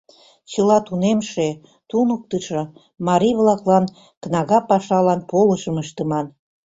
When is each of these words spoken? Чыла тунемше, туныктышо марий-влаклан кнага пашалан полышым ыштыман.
Чыла 0.51 0.77
тунемше, 0.87 1.47
туныктышо 1.89 2.61
марий-влаклан 3.07 3.85
кнага 4.23 4.59
пашалан 4.69 5.21
полышым 5.31 5.75
ыштыман. 5.83 6.25